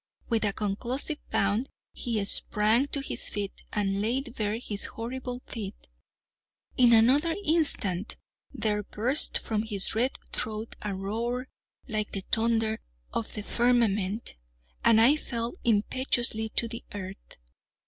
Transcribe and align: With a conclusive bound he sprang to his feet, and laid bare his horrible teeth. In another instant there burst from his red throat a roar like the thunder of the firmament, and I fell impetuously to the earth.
With 0.29 0.45
a 0.45 0.51
conclusive 0.51 1.19
bound 1.29 1.69
he 1.93 2.25
sprang 2.25 2.87
to 2.87 3.01
his 3.01 3.29
feet, 3.29 3.61
and 3.71 4.01
laid 4.01 4.33
bare 4.33 4.55
his 4.57 4.85
horrible 4.85 5.41
teeth. 5.41 5.77
In 6.75 6.91
another 6.91 7.35
instant 7.45 8.17
there 8.51 8.81
burst 8.81 9.37
from 9.37 9.61
his 9.61 9.93
red 9.93 10.17
throat 10.33 10.75
a 10.81 10.95
roar 10.95 11.49
like 11.87 12.13
the 12.13 12.25
thunder 12.31 12.79
of 13.13 13.33
the 13.35 13.43
firmament, 13.43 14.33
and 14.83 14.99
I 14.99 15.17
fell 15.17 15.53
impetuously 15.63 16.49
to 16.55 16.67
the 16.67 16.83
earth. 16.95 17.37